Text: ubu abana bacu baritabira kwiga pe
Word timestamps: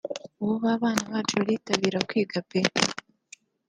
ubu 0.41 0.55
abana 0.75 1.03
bacu 1.13 1.33
baritabira 1.39 1.99
kwiga 2.09 2.39
pe 2.49 2.59